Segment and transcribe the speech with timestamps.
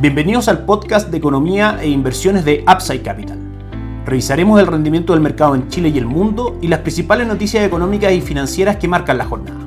[0.00, 3.36] Bienvenidos al podcast de economía e inversiones de Upside Capital.
[4.06, 8.10] Revisaremos el rendimiento del mercado en Chile y el mundo y las principales noticias económicas
[8.10, 9.60] y financieras que marcan la jornada.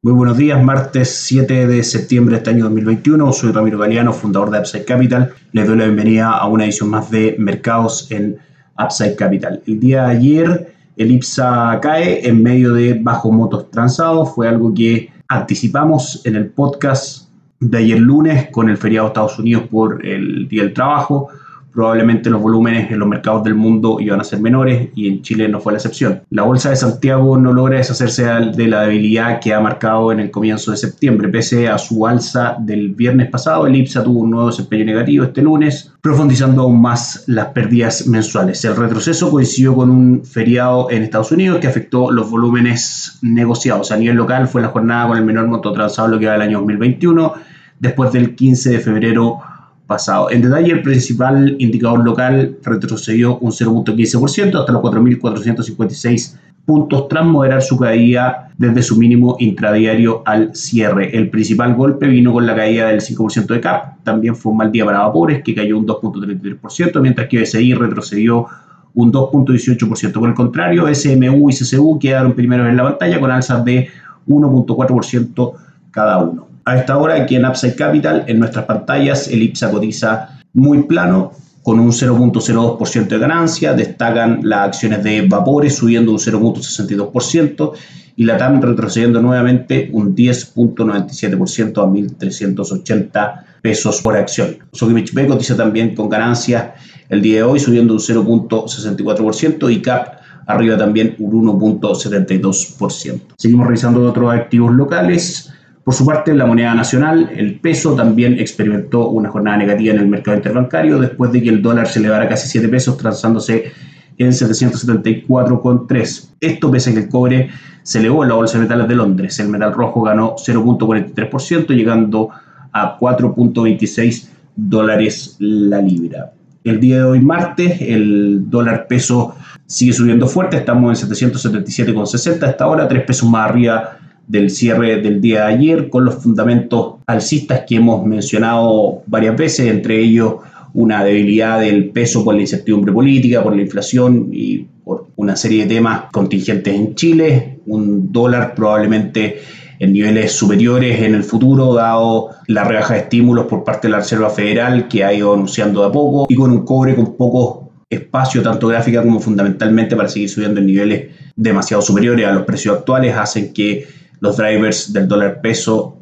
[0.00, 3.34] Muy buenos días, martes 7 de septiembre de este año 2021.
[3.34, 5.34] Soy Ramiro Galeano, fundador de Upside Capital.
[5.52, 8.38] Les doy la bienvenida a una edición más de Mercados en
[8.82, 9.60] Upside Capital.
[9.66, 14.34] El día de ayer el IPSA cae en medio de bajos motos transados.
[14.34, 17.28] Fue algo que anticipamos en el podcast
[17.60, 21.28] de ayer lunes con el feriado de Estados Unidos por el Día del Trabajo
[21.76, 25.46] probablemente los volúmenes en los mercados del mundo iban a ser menores y en Chile
[25.46, 26.22] no fue la excepción.
[26.30, 30.30] La bolsa de Santiago no logra deshacerse de la debilidad que ha marcado en el
[30.30, 31.28] comienzo de septiembre.
[31.28, 35.42] Pese a su alza del viernes pasado, el IPSA tuvo un nuevo desempeño negativo este
[35.42, 38.64] lunes, profundizando aún más las pérdidas mensuales.
[38.64, 43.92] El retroceso coincidió con un feriado en Estados Unidos que afectó los volúmenes negociados.
[43.92, 46.40] A nivel local fue la jornada con el menor monto transado lo que va del
[46.40, 47.34] año 2021,
[47.80, 49.40] después del 15 de febrero
[49.86, 50.30] pasado.
[50.30, 57.62] En detalle, el principal indicador local retrocedió un 0.15% hasta los 4.456 puntos tras moderar
[57.62, 61.16] su caída desde su mínimo intradiario al cierre.
[61.16, 64.72] El principal golpe vino con la caída del 5% de CAP, también fue un mal
[64.72, 68.46] día para Vapores, que cayó un 2.33%, mientras que BCI retrocedió
[68.94, 70.12] un 2.18%.
[70.12, 73.88] Por el contrario, SMU y CCU quedaron primeros en la pantalla con alzas de
[74.26, 75.52] 1.4%
[75.92, 76.45] cada uno.
[76.66, 81.30] A esta hora aquí en Upside Capital, en nuestras pantallas, el IPSA cotiza muy plano,
[81.62, 87.72] con un 0.02% de ganancia, destacan las acciones de Vapores subiendo un 0.62%
[88.16, 94.58] y la TAM retrocediendo nuevamente un 10.97% a 1.380 pesos por acción.
[94.72, 96.72] Sokimich B cotiza también con ganancias
[97.08, 100.16] el día de hoy subiendo un 0.64% y CAP
[100.46, 103.20] arriba también un 1.72%.
[103.36, 105.52] Seguimos revisando otros activos locales.
[105.86, 110.08] Por su parte, la moneda nacional, el peso, también experimentó una jornada negativa en el
[110.08, 113.70] mercado interbancario después de que el dólar se elevara casi 7 pesos, transándose
[114.18, 116.30] en 774,3.
[116.40, 117.50] Esto pese a que el cobre
[117.84, 119.38] se elevó en la bolsa de metales de Londres.
[119.38, 122.30] El metal rojo ganó 0.43%, llegando
[122.72, 126.32] a 4.26 dólares la libra.
[126.64, 132.64] El día de hoy, martes, el dólar peso sigue subiendo fuerte, estamos en 777,60 hasta
[132.64, 137.62] ahora, 3 pesos más arriba del cierre del día de ayer con los fundamentos alcistas
[137.66, 140.34] que hemos mencionado varias veces, entre ellos
[140.74, 145.62] una debilidad del peso por la incertidumbre política, por la inflación y por una serie
[145.62, 149.40] de temas contingentes en Chile, un dólar probablemente
[149.78, 153.98] en niveles superiores en el futuro, dado la rebaja de estímulos por parte de la
[153.98, 157.70] Reserva Federal que ha ido anunciando de a poco y con un cobre con poco
[157.88, 162.78] espacio, tanto gráfica como fundamentalmente, para seguir subiendo en niveles demasiado superiores a los precios
[162.78, 163.86] actuales, hacen que
[164.20, 165.96] los drivers del dólar peso,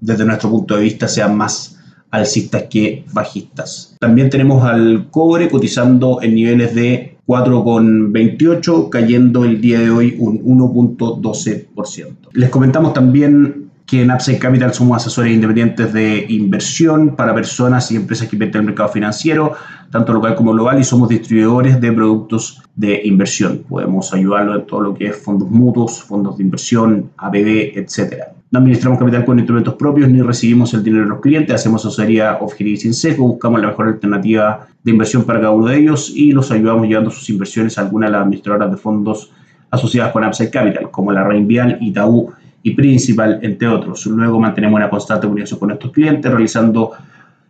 [0.00, 1.78] desde nuestro punto de vista, sean más
[2.10, 3.96] alcistas que bajistas.
[4.00, 10.42] También tenemos al cobre cotizando en niveles de 4,28, cayendo el día de hoy un
[10.42, 12.14] 1.12%.
[12.32, 17.96] Les comentamos también que en Upside Capital somos asesores independientes de inversión para personas y
[17.96, 19.54] empresas que invierten en el mercado financiero,
[19.90, 23.64] tanto local como global, y somos distribuidores de productos de inversión.
[23.66, 28.24] Podemos ayudarlo en todo lo que es fondos mutuos, fondos de inversión, ABB, etc.
[28.50, 32.36] No administramos capital con instrumentos propios ni recibimos el dinero de los clientes, hacemos asesoría
[32.42, 36.32] off-grid sin seco, buscamos la mejor alternativa de inversión para cada uno de ellos y
[36.32, 39.32] los ayudamos llevando sus inversiones a algunas de las administradoras de fondos
[39.70, 42.32] asociadas con Upside Capital, como la Reinvial, Itaú,
[42.62, 44.06] y principal, entre otros.
[44.06, 46.92] Luego mantenemos una constante comunicación con nuestros clientes, realizando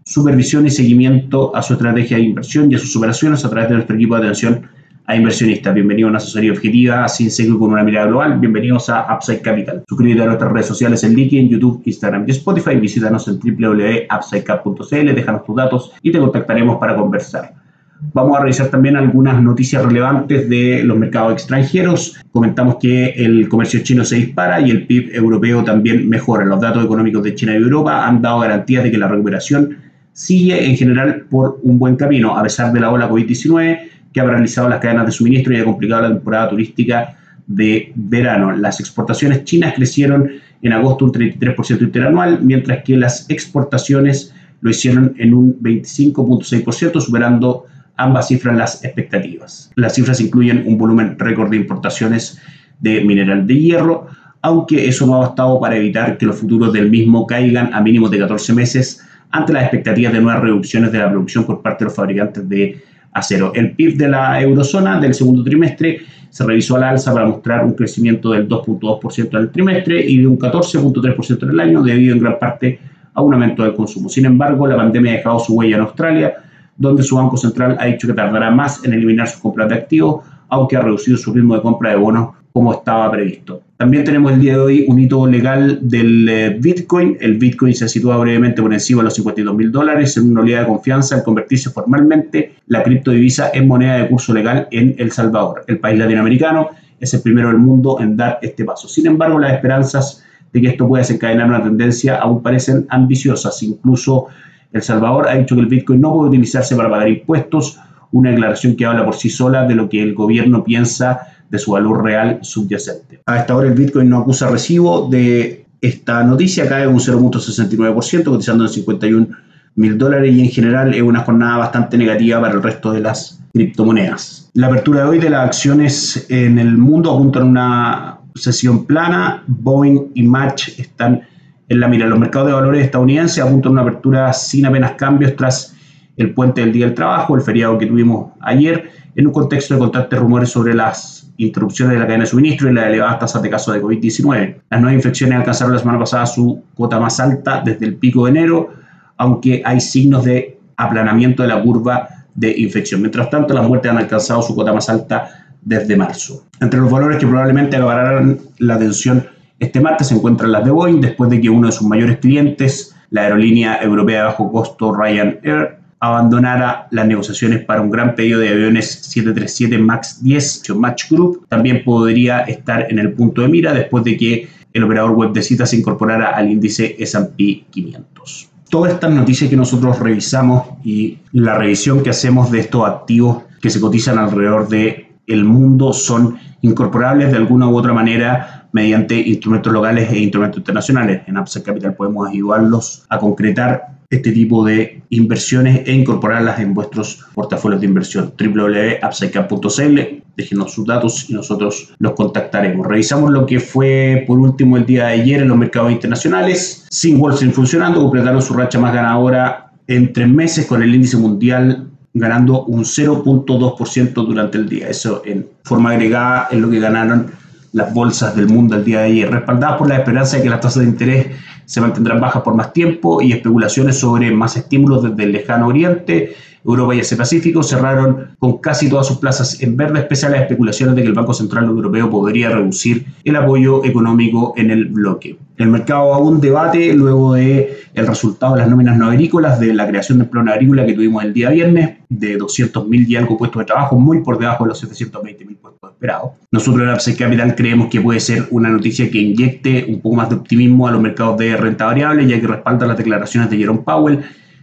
[0.04, 3.74] supervisión y seguimiento a su estrategia de inversión y a sus operaciones a través de
[3.76, 4.68] nuestro equipo de atención
[5.08, 5.74] a inversionistas.
[5.74, 8.38] Bienvenidos a una asesoría objetiva, sin seguir con una mirada global.
[8.38, 9.82] Bienvenidos a Upside Capital.
[9.88, 12.76] Suscríbete a nuestras redes sociales en LinkedIn, YouTube, Instagram y Spotify.
[12.76, 17.54] Visítanos en www.upsidecap.cl, déjanos tus datos y te contactaremos para conversar.
[18.00, 22.16] Vamos a revisar también algunas noticias relevantes de los mercados extranjeros.
[22.30, 26.44] Comentamos que el comercio chino se dispara y el PIB europeo también mejora.
[26.44, 29.78] Los datos económicos de China y Europa han dado garantías de que la recuperación
[30.12, 33.78] sigue en general por un buen camino, a pesar de la ola COVID-19
[34.12, 37.16] que ha paralizado las cadenas de suministro y ha complicado la temporada turística
[37.46, 38.52] de verano.
[38.52, 40.30] Las exportaciones chinas crecieron
[40.62, 47.66] en agosto un 33% interanual, mientras que las exportaciones lo hicieron en un 25.6%, superando
[47.98, 49.70] ambas cifras las expectativas.
[49.74, 52.40] Las cifras incluyen un volumen récord de importaciones
[52.80, 54.06] de mineral de hierro,
[54.40, 58.10] aunque eso no ha bastado para evitar que los futuros del mismo caigan a mínimos
[58.10, 61.86] de 14 meses ante las expectativas de nuevas reducciones de la producción por parte de
[61.86, 62.80] los fabricantes de
[63.12, 63.52] a cero.
[63.54, 67.72] El PIB de la eurozona del segundo trimestre se revisó al alza para mostrar un
[67.72, 72.38] crecimiento del 2.2% en trimestre y de un 14.3% en el año, debido en gran
[72.38, 72.78] parte
[73.14, 74.08] a un aumento del consumo.
[74.08, 76.34] Sin embargo, la pandemia ha dejado su huella en Australia,
[76.78, 80.24] donde su Banco Central ha dicho que tardará más en eliminar sus compras de activos,
[80.48, 83.62] aunque ha reducido su ritmo de compra de bonos como estaba previsto.
[83.76, 87.16] También tenemos el día de hoy un hito legal del eh, Bitcoin.
[87.20, 90.62] El Bitcoin se sitúa brevemente por encima de los 52 mil dólares en una oleada
[90.62, 95.64] de confianza al convertirse formalmente la criptodivisa en moneda de curso legal en El Salvador.
[95.68, 98.88] El país latinoamericano es el primero del mundo en dar este paso.
[98.88, 103.62] Sin embargo, las esperanzas de que esto pueda desencadenar una tendencia aún parecen ambiciosas.
[103.62, 104.26] Incluso
[104.72, 107.78] El Salvador ha dicho que el Bitcoin no puede utilizarse para pagar impuestos,
[108.12, 111.20] una declaración que habla por sí sola de lo que el gobierno piensa
[111.50, 113.20] de su valor real subyacente.
[113.26, 118.64] A esta hora el Bitcoin no acusa recibo de esta noticia, cae un 0.69%, cotizando
[118.64, 119.28] en 51
[119.76, 123.40] mil dólares y en general es una jornada bastante negativa para el resto de las
[123.52, 124.50] criptomonedas.
[124.54, 129.44] La apertura de hoy de las acciones en el mundo apunta a una sesión plana.
[129.46, 131.22] Boeing y Match están
[131.68, 132.06] en la mira.
[132.06, 135.74] Los mercados de valores estadounidenses apuntan a una apertura sin apenas cambios tras
[136.16, 139.80] el puente del Día del Trabajo, el feriado que tuvimos ayer, en un contexto de
[139.80, 143.50] constantes rumores sobre las interrupciones de la cadena de suministro y las elevadas tasas de
[143.50, 144.56] casos de COVID-19.
[144.70, 148.30] Las nuevas infecciones alcanzaron la semana pasada su cuota más alta desde el pico de
[148.30, 148.70] enero,
[149.16, 153.00] aunque hay signos de aplanamiento de la curva de infección.
[153.00, 156.44] Mientras tanto, las muertes han alcanzado su cuota más alta desde marzo.
[156.60, 159.24] Entre los valores que probablemente acabarán la atención
[159.58, 162.94] este martes se encuentran las de Boeing, después de que uno de sus mayores clientes,
[163.10, 168.50] la aerolínea europea de bajo costo Ryanair, abandonara las negociaciones para un gran pedido de
[168.50, 170.62] aviones 737 MAX 10.
[170.76, 175.12] Match Group también podría estar en el punto de mira después de que el operador
[175.12, 178.50] web de citas se incorporara al índice S&P 500.
[178.70, 183.70] Todas estas noticias que nosotros revisamos y la revisión que hacemos de estos activos que
[183.70, 189.72] se cotizan alrededor de el mundo son incorporables de alguna u otra manera mediante instrumentos
[189.72, 191.22] locales e instrumentos internacionales.
[191.26, 197.26] En Upside Capital podemos ayudarlos a concretar este tipo de inversiones e incorporarlas en vuestros
[197.34, 198.32] portafolios de inversión.
[198.38, 200.00] www.upsidecap.cl
[200.36, 202.86] Déjenos sus datos y nosotros los contactaremos.
[202.86, 206.86] Revisamos lo que fue por último el día de ayer en los mercados internacionales.
[206.88, 211.16] Sin Wall Street funcionando, completaron su racha más ganadora en tres meses con el índice
[211.16, 214.88] mundial ganando un 0.2% durante el día.
[214.88, 217.32] Eso en forma agregada es lo que ganaron
[217.72, 220.60] las bolsas del mundo el día de ayer, respaldadas por la esperanza de que las
[220.60, 221.26] tasas de interés
[221.64, 226.34] se mantendrán bajas por más tiempo y especulaciones sobre más estímulos desde el lejano oriente.
[226.64, 230.40] Europa y Asia Pacífico cerraron con casi todas sus plazas en verde, pese a las
[230.40, 235.38] especulaciones de que el Banco Central Europeo podría reducir el apoyo económico en el bloque.
[235.58, 239.88] El mercado aún debate luego de el resultado de las nóminas no agrícolas de la
[239.88, 243.66] creación de empleo agrícola que tuvimos el día viernes, de 200.000 y algo puestos de
[243.66, 246.30] trabajo, muy por debajo de los 720.000 puestos esperados.
[246.52, 250.28] Nosotros en Upside Capital creemos que puede ser una noticia que inyecte un poco más
[250.28, 253.80] de optimismo a los mercados de renta variable, ya que respalda las declaraciones de Jerome
[253.80, 254.20] Powell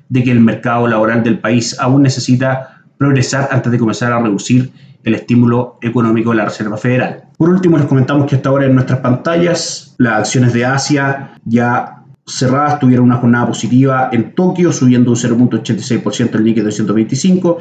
[0.07, 4.71] de que el mercado laboral del país aún necesita progresar antes de comenzar a reducir
[5.03, 7.25] el estímulo económico de la Reserva Federal.
[7.37, 12.03] Por último, les comentamos que hasta ahora en nuestras pantallas las acciones de Asia ya
[12.25, 17.57] cerradas tuvieron una jornada positiva en Tokio, subiendo un 0.86% el Nikkei 225,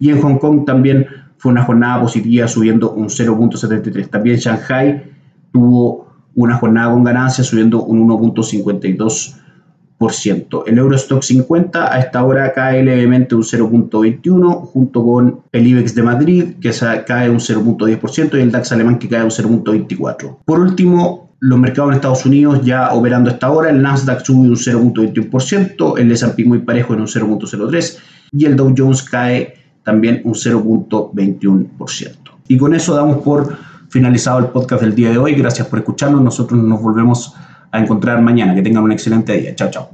[0.00, 1.06] y en Hong Kong también
[1.38, 4.08] fue una jornada positiva, subiendo un 0.73.
[4.08, 5.04] También Shanghai
[5.52, 9.36] tuvo una jornada con ganancias, subiendo un 1.52%.
[10.00, 16.02] El Eurostock 50 a esta hora cae levemente un 0.21 junto con el IBEX de
[16.04, 16.70] Madrid que
[17.04, 20.36] cae un 0.10% y el DAX alemán que cae un 0.24.
[20.44, 24.48] Por último, los mercados en Estados Unidos ya operando a esta hora, el Nasdaq sube
[24.48, 27.98] un 0.21%, el S&P muy parejo en un 0.03%
[28.32, 32.16] y el Dow Jones cae también un 0.21%.
[32.46, 33.56] Y con eso damos por
[33.88, 35.34] finalizado el podcast del día de hoy.
[35.34, 36.22] Gracias por escucharnos.
[36.22, 37.34] Nosotros nos volvemos
[37.70, 38.54] a encontrar mañana.
[38.54, 39.54] Que tengan un excelente día.
[39.54, 39.90] Chao, chao.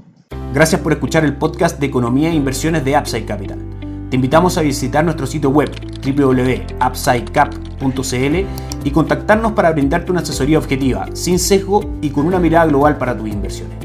[0.53, 3.59] Gracias por escuchar el podcast de Economía e Inversiones de Upside Capital.
[4.09, 5.73] Te invitamos a visitar nuestro sitio web
[6.05, 8.47] www.upsidecap.cl
[8.85, 13.17] y contactarnos para brindarte una asesoría objetiva, sin sesgo y con una mirada global para
[13.17, 13.84] tus inversiones.